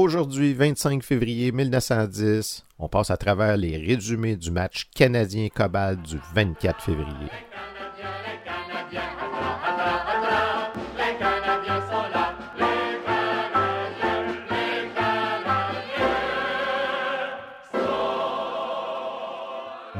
Aujourd'hui, 0.00 0.54
25 0.54 1.02
février 1.02 1.50
1910, 1.50 2.64
on 2.78 2.88
passe 2.88 3.10
à 3.10 3.16
travers 3.16 3.56
les 3.56 3.76
résumés 3.76 4.36
du 4.36 4.52
match 4.52 4.88
canadien-Cobalt 4.94 6.00
du 6.00 6.20
24 6.34 6.80
février. 6.80 7.28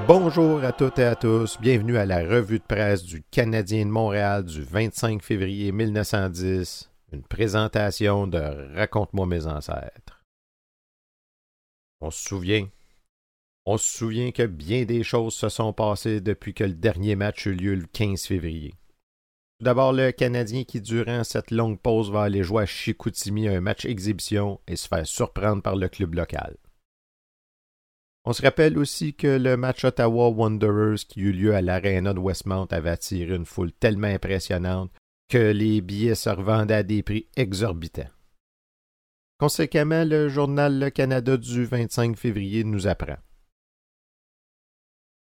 Bonjour 0.07 0.62
à 0.62 0.71
toutes 0.71 1.01
et 1.01 1.07
à 1.07 1.17
tous, 1.17 1.59
bienvenue 1.61 1.96
à 1.96 2.07
la 2.07 2.21
revue 2.21 2.61
de 2.61 2.65
presse 2.65 3.03
du 3.03 3.25
Canadien 3.33 3.85
de 3.85 3.91
Montréal 3.91 4.45
du 4.45 4.62
25 4.62 5.21
février 5.25 5.73
1910, 5.73 6.89
une 7.12 7.22
présentation 7.22 8.27
de 8.27 8.75
Raconte-moi 8.75 9.27
mes 9.27 9.46
ancêtres. 9.46 10.22
On 12.00 12.11
se 12.11 12.29
souvient, 12.29 12.68
on 13.66 13.76
se 13.76 13.99
souvient 13.99 14.30
que 14.30 14.46
bien 14.46 14.85
des 14.85 15.03
choses 15.03 15.35
se 15.35 15.49
sont 15.49 15.72
passées 15.72 16.21
depuis 16.21 16.54
que 16.54 16.64
le 16.64 16.75
dernier 16.75 17.16
match 17.16 17.46
eut 17.46 17.54
lieu 17.54 17.75
le 17.75 17.86
15 17.86 18.22
février. 18.22 18.75
Tout 19.58 19.64
d'abord, 19.64 19.93
le 19.93 20.13
Canadien 20.13 20.63
qui, 20.63 20.80
durant 20.80 21.25
cette 21.25 21.50
longue 21.50 21.80
pause, 21.80 22.13
va 22.13 22.22
aller 22.22 22.44
jouer 22.44 22.63
à 22.63 22.66
Chicoutimi 22.66 23.49
un 23.49 23.61
match 23.61 23.85
exhibition 23.85 24.61
et 24.68 24.77
se 24.77 24.86
faire 24.86 25.07
surprendre 25.07 25.63
par 25.63 25.75
le 25.75 25.88
club 25.88 26.14
local. 26.14 26.57
On 28.25 28.32
se 28.32 28.43
rappelle 28.43 28.79
aussi 28.79 29.14
que 29.14 29.27
le 29.27 29.57
match 29.57 29.85
Ottawa 29.85 30.29
Wanderers 30.29 31.07
qui 31.08 31.21
eut 31.21 31.32
lieu 31.32 31.54
à 31.54 31.63
l'Arena 31.63 32.14
de 32.14 32.20
Westmount 32.20 32.66
avait 32.70 32.91
attiré 32.91 33.34
une 33.34 33.47
foule 33.47 33.72
tellement 33.72 34.08
impressionnante 34.08 34.92
que 35.28 35.53
les 35.53 35.81
billets 35.81 36.14
se 36.14 36.31
revendaient 36.31 36.75
à 36.75 36.83
des 36.83 37.03
prix 37.03 37.28
exorbitants. 37.36 38.11
Conséquemment, 39.39 40.05
le 40.05 40.28
journal 40.28 40.78
Le 40.78 40.91
Canada 40.91 41.36
du 41.36 41.64
25 41.64 42.17
février 42.17 42.64
nous 42.64 42.86
apprend. 42.86 43.19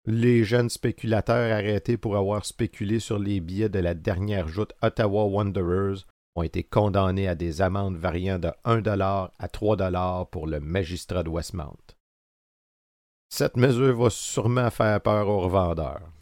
Les 0.06 0.44
jeunes 0.44 0.70
spéculateurs 0.70 1.52
arrêtés 1.52 1.96
pour 1.96 2.16
avoir 2.16 2.46
spéculé 2.46 3.00
sur 3.00 3.18
les 3.18 3.40
billets 3.40 3.68
de 3.68 3.80
la 3.80 3.94
dernière 3.94 4.46
joute 4.46 4.72
Ottawa 4.80 5.24
Wanderers 5.24 6.06
ont 6.36 6.42
été 6.42 6.62
condamnés 6.62 7.26
à 7.26 7.34
des 7.34 7.60
amendes 7.60 7.96
variant 7.96 8.38
de 8.38 8.52
1 8.64 8.82
à 9.38 9.48
3 9.48 10.30
pour 10.30 10.46
le 10.46 10.60
magistrat 10.60 11.24
de 11.24 11.28
Westmount. 11.28 11.76
Cette 13.28 13.56
mesure 13.56 13.96
va 13.96 14.10
sûrement 14.10 14.70
faire 14.70 15.00
peur 15.00 15.28
aux 15.28 15.40
revendeurs. 15.40 16.12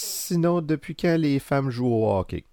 Sinon, 0.00 0.60
depuis 0.60 0.94
quand 0.94 1.18
les 1.18 1.40
femmes 1.40 1.70
jouent 1.70 1.92
au 1.92 2.16
hockey? 2.16 2.44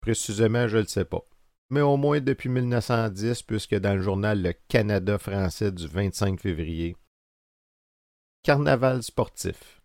Précisément, 0.00 0.66
je 0.66 0.78
ne 0.78 0.82
le 0.82 0.88
sais 0.88 1.04
pas. 1.04 1.22
Mais 1.70 1.80
au 1.80 1.96
moins 1.96 2.20
depuis 2.20 2.48
1910, 2.48 3.42
puisque 3.44 3.76
dans 3.76 3.94
le 3.94 4.02
journal 4.02 4.42
Le 4.42 4.52
Canada 4.66 5.16
français 5.16 5.70
du 5.70 5.86
25 5.86 6.40
février, 6.40 6.96
Carnaval 8.42 9.04
sportif. 9.04 9.80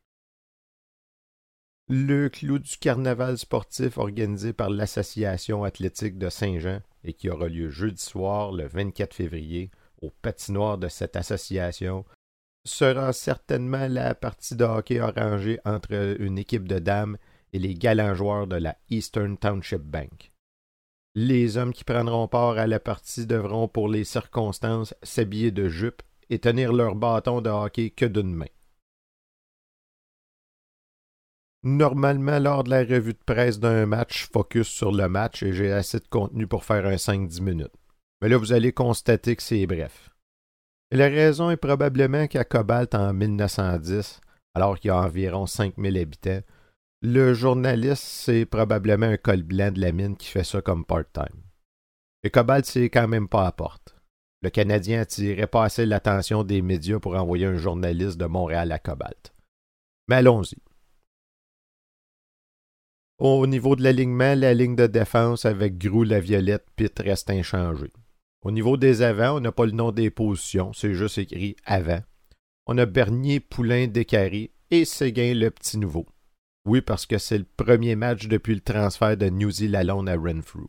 Le 1.87 2.29
clou 2.29 2.57
du 2.57 2.77
carnaval 2.77 3.37
sportif 3.37 3.99
organisé 3.99 4.51
par 4.51 4.71
l'Association 4.71 5.63
athlétique 5.63 6.17
de 6.17 6.29
Saint-Jean 6.29 6.81
et 7.03 7.13
qui 7.13 7.29
aura 7.29 7.47
lieu 7.47 7.69
jeudi 7.69 8.01
soir, 8.01 8.53
le 8.53 8.65
24 8.65 9.13
février, 9.13 9.69
au 10.01 10.09
patinoire 10.09 10.79
de 10.79 10.87
cette 10.87 11.15
association, 11.15 12.05
sera 12.65 13.11
certainement 13.13 13.87
la 13.87 14.15
partie 14.15 14.55
de 14.55 14.63
hockey 14.63 14.99
arrangée 14.99 15.59
entre 15.65 16.15
une 16.19 16.37
équipe 16.37 16.67
de 16.67 16.79
dames 16.79 17.17
et 17.51 17.59
les 17.59 17.75
galants 17.75 18.15
joueurs 18.15 18.47
de 18.47 18.55
la 18.55 18.77
Eastern 18.89 19.37
Township 19.37 19.81
Bank. 19.81 20.31
Les 21.15 21.57
hommes 21.57 21.73
qui 21.73 21.83
prendront 21.83 22.27
part 22.27 22.57
à 22.57 22.65
la 22.65 22.79
partie 22.79 23.27
devront, 23.27 23.67
pour 23.67 23.87
les 23.87 24.03
circonstances, 24.03 24.95
s'habiller 25.03 25.51
de 25.51 25.69
jupe 25.69 26.01
et 26.29 26.39
tenir 26.39 26.73
leur 26.73 26.95
bâton 26.95 27.41
de 27.41 27.49
hockey 27.49 27.91
que 27.91 28.05
d'une 28.05 28.33
main. 28.33 28.47
Normalement, 31.61 32.39
lors 32.39 32.63
de 32.63 32.71
la 32.71 32.79
revue 32.79 33.13
de 33.13 33.23
presse 33.25 33.59
d'un 33.59 33.85
match, 33.85 34.27
focus 34.31 34.67
sur 34.67 34.91
le 34.91 35.07
match 35.07 35.43
et 35.43 35.53
j'ai 35.53 35.71
assez 35.71 35.99
de 35.99 36.07
contenu 36.07 36.47
pour 36.47 36.65
faire 36.65 36.85
un 36.85 36.95
5-10 36.95 37.41
minutes. 37.41 37.73
Mais 38.21 38.29
là, 38.29 38.37
vous 38.37 38.51
allez 38.51 38.73
constater 38.73 39.35
que 39.35 39.43
c'est 39.43 39.65
bref 39.67 40.12
la 40.97 41.07
raison 41.07 41.49
est 41.49 41.57
probablement 41.57 42.27
qu'à 42.27 42.43
Cobalt 42.43 42.93
en 42.93 43.13
1910, 43.13 44.21
alors 44.53 44.79
qu'il 44.79 44.89
y 44.89 44.91
a 44.91 44.97
environ 44.97 45.45
5000 45.45 45.97
habitants, 45.97 46.41
le 47.01 47.33
journaliste, 47.33 48.03
c'est 48.03 48.45
probablement 48.45 49.07
un 49.07 49.17
col 49.17 49.43
blanc 49.43 49.71
de 49.71 49.81
la 49.81 49.91
mine 49.91 50.15
qui 50.15 50.27
fait 50.27 50.43
ça 50.43 50.61
comme 50.61 50.85
part-time. 50.85 51.41
Et 52.23 52.29
Cobalt, 52.29 52.65
c'est 52.65 52.89
quand 52.89 53.07
même 53.07 53.27
pas 53.27 53.47
à 53.47 53.51
porte. 53.51 53.95
Le 54.41 54.49
Canadien 54.49 55.01
attirait 55.01 55.47
pas 55.47 55.65
assez 55.65 55.85
l'attention 55.85 56.43
des 56.43 56.61
médias 56.61 56.99
pour 56.99 57.15
envoyer 57.15 57.45
un 57.45 57.57
journaliste 57.57 58.17
de 58.17 58.25
Montréal 58.25 58.71
à 58.71 58.79
Cobalt. 58.79 59.33
Mais 60.07 60.17
allons-y. 60.17 60.57
Au 63.19 63.47
niveau 63.47 63.75
de 63.75 63.83
l'alignement, 63.83 64.35
la 64.35 64.53
ligne 64.53 64.75
de 64.75 64.87
défense 64.87 65.45
avec 65.45 65.77
Grou, 65.77 66.03
la 66.03 66.19
Violette, 66.19 66.65
Pitt 66.75 66.97
reste 66.99 67.29
inchangée. 67.29 67.91
Au 68.43 68.51
niveau 68.51 68.75
des 68.75 69.01
avants, 69.01 69.37
on 69.37 69.39
n'a 69.39 69.53
pas 69.53 69.65
le 69.65 69.71
nom 69.71 69.93
des 69.93 70.09
positions, 70.09 70.73
c'est 70.73 70.93
juste 70.93 71.17
écrit 71.17 71.55
avant. 71.63 72.01
On 72.65 72.77
a 72.77 72.85
Bernier, 72.85 73.39
Poulain, 73.39 73.87
Descaries 73.87 74.51
et 74.69 74.83
Séguin, 74.83 75.33
le 75.33 75.49
petit 75.49 75.77
nouveau. 75.77 76.05
Oui, 76.65 76.81
parce 76.81 77.05
que 77.05 77.17
c'est 77.17 77.37
le 77.37 77.45
premier 77.45 77.95
match 77.95 78.27
depuis 78.27 78.55
le 78.55 78.61
transfert 78.61 79.15
de 79.15 79.29
New 79.29 79.49
Zealand 79.49 80.07
à 80.07 80.17
Renfrew. 80.17 80.67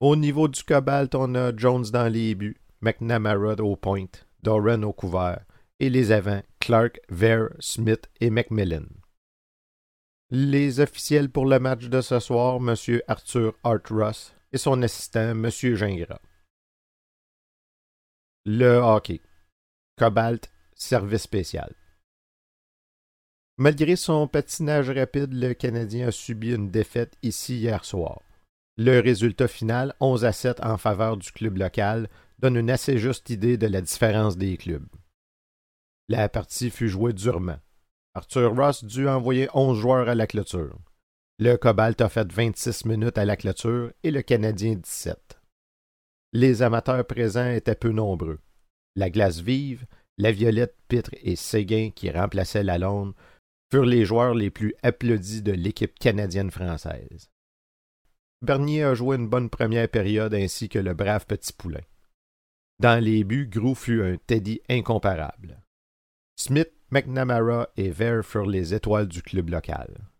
Au 0.00 0.16
niveau 0.16 0.48
du 0.48 0.62
cobalt, 0.62 1.14
on 1.14 1.34
a 1.34 1.56
Jones 1.56 1.86
dans 1.90 2.12
les 2.12 2.34
buts, 2.34 2.60
McNamara 2.82 3.54
au 3.62 3.76
point, 3.76 4.06
Doran 4.42 4.82
au 4.82 4.92
couvert, 4.92 5.44
et 5.80 5.88
les 5.88 6.12
avants, 6.12 6.42
Clark, 6.60 7.00
Vere, 7.08 7.50
Smith 7.58 8.10
et 8.20 8.28
Macmillan. 8.28 8.86
Les 10.30 10.80
officiels 10.80 11.30
pour 11.30 11.46
le 11.46 11.58
match 11.58 11.84
de 11.84 12.00
ce 12.02 12.18
soir, 12.18 12.56
M. 12.56 12.74
Arthur 13.08 13.54
Ross 13.64 14.34
et 14.52 14.58
son 14.58 14.82
assistant, 14.82 15.30
M. 15.30 15.50
Gingras. 15.50 16.20
Le 18.44 18.76
hockey. 18.76 19.20
Cobalt, 19.96 20.50
service 20.74 21.22
spécial. 21.22 21.74
Malgré 23.58 23.96
son 23.96 24.26
patinage 24.26 24.90
rapide, 24.90 25.32
le 25.32 25.52
Canadien 25.52 26.08
a 26.08 26.10
subi 26.10 26.52
une 26.52 26.70
défaite 26.70 27.16
ici 27.22 27.58
hier 27.58 27.84
soir. 27.84 28.22
Le 28.76 29.00
résultat 29.00 29.48
final, 29.48 29.94
11 30.00 30.24
à 30.24 30.32
7 30.32 30.60
en 30.64 30.78
faveur 30.78 31.16
du 31.16 31.30
club 31.30 31.58
local, 31.58 32.08
donne 32.38 32.56
une 32.56 32.70
assez 32.70 32.98
juste 32.98 33.30
idée 33.30 33.58
de 33.58 33.66
la 33.66 33.80
différence 33.80 34.36
des 34.36 34.56
clubs. 34.56 34.88
La 36.08 36.28
partie 36.28 36.70
fut 36.70 36.88
jouée 36.88 37.12
durement. 37.12 37.60
Arthur 38.14 38.54
Ross 38.56 38.84
dut 38.84 39.08
envoyer 39.08 39.48
11 39.54 39.78
joueurs 39.78 40.08
à 40.08 40.14
la 40.14 40.26
clôture. 40.26 40.78
Le 41.44 41.56
Cobalt 41.56 42.00
a 42.00 42.08
fait 42.08 42.32
26 42.32 42.84
minutes 42.84 43.18
à 43.18 43.24
la 43.24 43.34
clôture 43.34 43.90
et 44.04 44.12
le 44.12 44.22
Canadien 44.22 44.76
17. 44.76 45.40
Les 46.32 46.62
amateurs 46.62 47.04
présents 47.04 47.50
étaient 47.50 47.74
peu 47.74 47.90
nombreux. 47.90 48.38
La 48.94 49.10
glace 49.10 49.40
vive, 49.40 49.84
la 50.18 50.30
Violette, 50.30 50.76
Pitre 50.86 51.10
et 51.20 51.34
Séguin, 51.34 51.90
qui 51.90 52.12
remplaçaient 52.12 52.62
la 52.62 52.78
Londe, 52.78 53.14
furent 53.72 53.86
les 53.86 54.04
joueurs 54.04 54.36
les 54.36 54.50
plus 54.50 54.72
applaudis 54.84 55.42
de 55.42 55.50
l'équipe 55.50 55.98
canadienne-française. 55.98 57.28
Bernier 58.40 58.84
a 58.84 58.94
joué 58.94 59.16
une 59.16 59.28
bonne 59.28 59.50
première 59.50 59.88
période 59.88 60.34
ainsi 60.34 60.68
que 60.68 60.78
le 60.78 60.94
brave 60.94 61.26
petit 61.26 61.52
poulain. 61.52 61.82
Dans 62.78 63.02
les 63.02 63.24
buts, 63.24 63.48
Grou 63.48 63.74
fut 63.74 64.00
un 64.00 64.16
Teddy 64.28 64.60
incomparable. 64.70 65.60
Smith, 66.36 66.70
McNamara 66.92 67.68
et 67.76 67.90
Vere 67.90 68.24
furent 68.24 68.46
les 68.46 68.74
étoiles 68.74 69.08
du 69.08 69.22
club 69.22 69.50
local. 69.50 70.11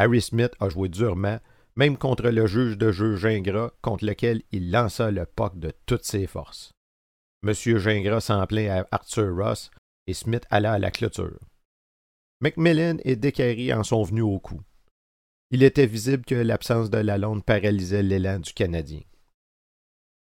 Harry 0.00 0.22
Smith 0.22 0.52
a 0.60 0.70
joué 0.70 0.88
durement, 0.88 1.40
même 1.76 1.98
contre 1.98 2.30
le 2.30 2.46
juge 2.46 2.78
de 2.78 2.90
jeu 2.90 3.16
Gingras, 3.16 3.72
contre 3.82 4.06
lequel 4.06 4.40
il 4.50 4.70
lança 4.70 5.10
le 5.10 5.26
puck 5.26 5.58
de 5.58 5.74
toutes 5.84 6.06
ses 6.06 6.26
forces. 6.26 6.72
Monsieur 7.42 7.78
Gingras 7.78 8.22
s'en 8.22 8.46
plaint 8.46 8.70
à 8.70 8.88
Arthur 8.92 9.36
Ross 9.36 9.70
et 10.06 10.14
Smith 10.14 10.46
alla 10.48 10.72
à 10.72 10.78
la 10.78 10.90
clôture. 10.90 11.38
Macmillan 12.40 12.96
et 13.04 13.14
Descaries 13.14 13.74
en 13.74 13.82
sont 13.82 14.02
venus 14.02 14.24
au 14.24 14.38
coup. 14.38 14.62
Il 15.50 15.62
était 15.62 15.84
visible 15.84 16.24
que 16.24 16.34
l'absence 16.34 16.88
de 16.88 16.96
Lalonde 16.96 17.44
paralysait 17.44 18.02
l'élan 18.02 18.38
du 18.38 18.54
Canadien. 18.54 19.02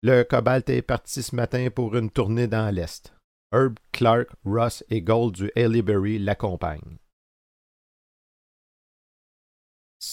Le 0.01 0.23
Cobalt 0.23 0.69
est 0.69 0.81
parti 0.81 1.21
ce 1.21 1.35
matin 1.35 1.67
pour 1.75 1.93
une 1.97 2.09
tournée 2.09 2.47
dans 2.47 2.73
l'Est. 2.73 3.13
Herb, 3.51 3.79
Clark, 3.91 4.29
Ross 4.45 4.85
et 4.89 5.01
Gold 5.01 5.35
du 5.35 5.51
Haileybury 5.57 6.19
l'accompagnent. 6.19 6.99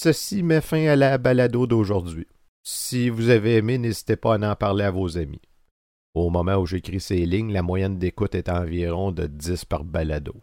Ceci 0.05 0.43
met 0.43 0.61
fin 0.61 0.87
à 0.89 0.97
la 0.97 1.17
balado 1.17 1.67
d'aujourd'hui. 1.67 2.27
Si 2.63 3.09
vous 3.09 3.31
avez 3.31 3.57
aimé, 3.57 3.79
n'hésitez 3.79 4.17
pas 4.17 4.35
à 4.35 4.53
en 4.53 4.55
parler 4.55 4.85
à 4.85 4.91
vos 4.91 5.17
amis. 5.17 5.41
Au 6.13 6.29
moment 6.29 6.57
où 6.57 6.67
j'écris 6.67 7.01
ces 7.01 7.25
lignes, 7.25 7.55
la 7.55 7.63
moyenne 7.63 7.99
d'écoute 7.99 8.35
est 8.35 8.51
environ 8.51 9.13
de 9.13 9.27
10 9.27 9.65
par 9.65 9.83
balado. 9.83 10.35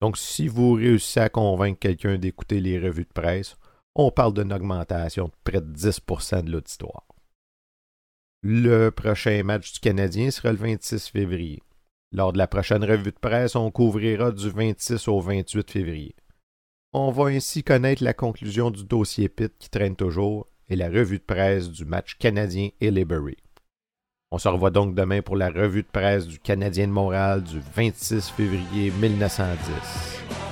Donc, 0.00 0.16
si 0.16 0.48
vous 0.48 0.72
réussissez 0.72 1.20
à 1.20 1.28
convaincre 1.28 1.80
quelqu'un 1.80 2.16
d'écouter 2.16 2.60
les 2.60 2.78
revues 2.78 3.04
de 3.04 3.12
presse, 3.12 3.58
on 3.94 4.10
parle 4.10 4.32
d'une 4.32 4.54
augmentation 4.54 5.26
de 5.26 5.34
près 5.44 5.60
de 5.60 5.70
10% 5.70 6.42
de 6.42 6.52
l'auditoire. 6.52 7.06
Le 8.42 8.88
prochain 8.88 9.42
match 9.42 9.74
du 9.74 9.80
Canadien 9.80 10.30
sera 10.30 10.50
le 10.50 10.56
26 10.56 11.08
février. 11.08 11.62
Lors 12.10 12.32
de 12.32 12.38
la 12.38 12.46
prochaine 12.46 12.84
revue 12.84 13.12
de 13.12 13.18
presse, 13.20 13.54
on 13.54 13.70
couvrira 13.70 14.32
du 14.32 14.48
26 14.48 15.08
au 15.08 15.20
28 15.20 15.70
février. 15.70 16.14
On 16.94 17.10
va 17.10 17.28
ainsi 17.28 17.64
connaître 17.64 18.04
la 18.04 18.12
conclusion 18.12 18.70
du 18.70 18.84
dossier 18.84 19.30
Pitt 19.30 19.54
qui 19.58 19.70
traîne 19.70 19.96
toujours 19.96 20.46
et 20.68 20.76
la 20.76 20.88
revue 20.88 21.16
de 21.16 21.24
presse 21.24 21.70
du 21.70 21.86
match 21.86 22.16
canadien 22.18 22.68
et 22.82 22.90
Liberty. 22.90 23.38
On 24.30 24.36
se 24.36 24.46
revoit 24.48 24.70
donc 24.70 24.94
demain 24.94 25.22
pour 25.22 25.36
la 25.36 25.48
revue 25.48 25.84
de 25.84 25.88
presse 25.90 26.26
du 26.26 26.38
Canadien 26.38 26.88
de 26.88 26.92
Montréal 26.92 27.42
du 27.42 27.60
26 27.74 28.28
février 28.28 28.90
1910. 28.90 30.51